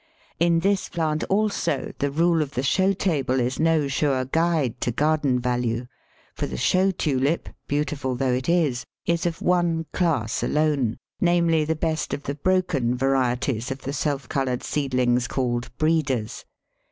[0.39, 4.89] In this plant also the rule of the show table is no sure guide to
[4.91, 5.85] garden value;
[6.33, 11.75] for the show Tulip, beautiful though it is, is of one class alone namely, the
[11.75, 16.45] best of the "broken" varieties of the self coloured seedlings called "breeders."